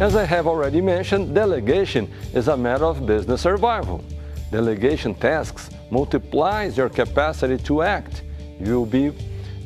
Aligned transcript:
As 0.00 0.16
I 0.16 0.24
have 0.24 0.46
already 0.46 0.80
mentioned, 0.80 1.34
delegation 1.34 2.10
is 2.32 2.48
a 2.48 2.56
matter 2.56 2.86
of 2.86 3.04
business 3.04 3.42
survival. 3.42 4.02
Delegation 4.50 5.14
tasks 5.14 5.68
multiplies 5.90 6.78
your 6.78 6.88
capacity 6.88 7.62
to 7.64 7.82
act. 7.82 8.22
You 8.58 8.78
will 8.78 8.86
be 8.86 9.12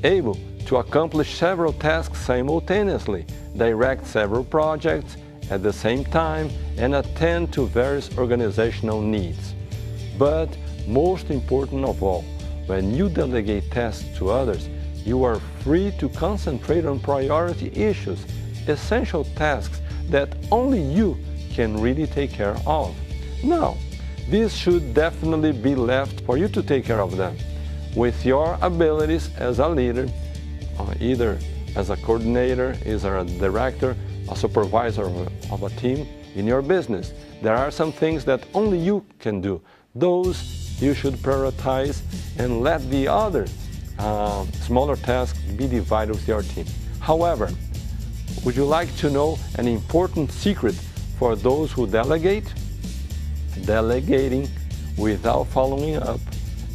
able 0.02 0.36
to 0.66 0.78
accomplish 0.78 1.34
several 1.34 1.72
tasks 1.72 2.18
simultaneously, 2.18 3.26
direct 3.56 4.08
several 4.08 4.42
projects 4.42 5.16
at 5.50 5.62
the 5.62 5.72
same 5.72 6.04
time, 6.04 6.50
and 6.78 6.96
attend 6.96 7.52
to 7.52 7.68
various 7.68 8.10
organizational 8.18 9.00
needs. 9.00 9.54
But 10.18 10.48
most 10.88 11.30
important 11.30 11.84
of 11.84 12.02
all, 12.02 12.22
when 12.66 12.92
you 12.92 13.08
delegate 13.08 13.70
tasks 13.70 14.08
to 14.18 14.30
others, 14.30 14.68
you 15.04 15.22
are 15.22 15.38
free 15.60 15.92
to 16.00 16.08
concentrate 16.08 16.86
on 16.86 16.98
priority 16.98 17.70
issues, 17.76 18.26
essential 18.66 19.22
tasks 19.36 19.80
that 20.10 20.36
only 20.50 20.80
you 20.80 21.16
can 21.52 21.80
really 21.80 22.06
take 22.06 22.30
care 22.30 22.56
of. 22.66 22.94
Now, 23.42 23.76
this 24.28 24.54
should 24.54 24.94
definitely 24.94 25.52
be 25.52 25.74
left 25.74 26.20
for 26.22 26.36
you 26.38 26.48
to 26.48 26.62
take 26.62 26.84
care 26.84 27.00
of 27.00 27.16
them 27.16 27.36
with 27.94 28.24
your 28.24 28.58
abilities 28.62 29.30
as 29.36 29.58
a 29.58 29.68
leader, 29.68 30.08
uh, 30.78 30.94
either 31.00 31.38
as 31.76 31.90
a 31.90 31.96
coordinator, 31.98 32.76
as 32.84 33.04
a 33.04 33.24
director, 33.38 33.96
a 34.30 34.36
supervisor 34.36 35.04
of 35.50 35.62
a 35.62 35.70
team 35.70 36.06
in 36.34 36.46
your 36.46 36.62
business. 36.62 37.12
There 37.42 37.54
are 37.54 37.70
some 37.70 37.92
things 37.92 38.24
that 38.24 38.44
only 38.54 38.78
you 38.78 39.04
can 39.18 39.40
do. 39.40 39.60
Those 39.94 40.80
you 40.80 40.94
should 40.94 41.14
prioritize 41.14 42.00
and 42.38 42.62
let 42.62 42.88
the 42.90 43.06
other 43.06 43.46
uh, 43.98 44.44
smaller 44.62 44.96
tasks 44.96 45.38
be 45.56 45.68
divided 45.68 46.14
with 46.14 46.26
your 46.26 46.42
team. 46.42 46.66
However, 47.00 47.50
would 48.42 48.56
you 48.56 48.64
like 48.64 48.94
to 48.96 49.10
know 49.10 49.38
an 49.56 49.68
important 49.68 50.32
secret 50.32 50.74
for 51.18 51.36
those 51.36 51.72
who 51.72 51.86
delegate? 51.86 52.52
Delegating 53.64 54.48
without 54.96 55.44
following 55.48 55.96
up 55.96 56.20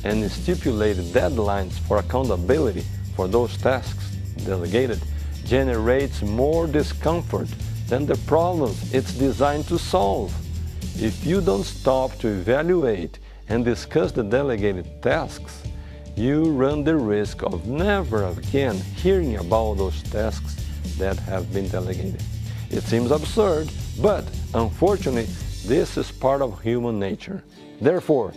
and 0.03 0.29
stipulated 0.31 1.05
deadlines 1.05 1.73
for 1.87 1.97
accountability 1.97 2.85
for 3.15 3.27
those 3.27 3.57
tasks 3.57 4.15
delegated 4.45 4.99
generates 5.45 6.21
more 6.21 6.67
discomfort 6.67 7.47
than 7.87 8.05
the 8.05 8.15
problems 8.27 8.93
it's 8.93 9.13
designed 9.13 9.67
to 9.67 9.77
solve. 9.77 10.33
If 11.01 11.25
you 11.25 11.41
don't 11.41 11.63
stop 11.63 12.17
to 12.19 12.27
evaluate 12.27 13.19
and 13.49 13.65
discuss 13.65 14.11
the 14.11 14.23
delegated 14.23 15.01
tasks, 15.01 15.63
you 16.15 16.51
run 16.51 16.83
the 16.83 16.95
risk 16.95 17.43
of 17.43 17.67
never 17.67 18.25
again 18.25 18.75
hearing 18.95 19.37
about 19.37 19.77
those 19.77 20.03
tasks 20.03 20.68
that 20.97 21.17
have 21.19 21.51
been 21.53 21.67
delegated. 21.69 22.21
It 22.69 22.83
seems 22.83 23.11
absurd, 23.11 23.71
but 24.01 24.25
unfortunately, 24.53 25.27
this 25.65 25.97
is 25.97 26.11
part 26.11 26.41
of 26.41 26.61
human 26.61 26.99
nature. 26.99 27.43
Therefore, 27.81 28.33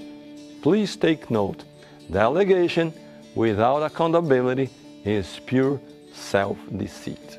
please 0.62 0.96
take 0.96 1.30
note 1.30 1.64
delegation 2.10 2.92
without 3.34 3.82
accountability 3.82 4.70
is 5.04 5.40
pure 5.46 5.80
self 6.12 6.58
deceit. 6.76 7.38